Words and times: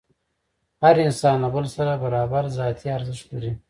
هر 0.83 0.95
انسان 1.07 1.35
له 1.43 1.47
بل 1.55 1.65
سره 1.75 1.93
برابر 2.03 2.43
ذاتي 2.57 2.87
ارزښت 2.97 3.27
لري. 3.33 3.51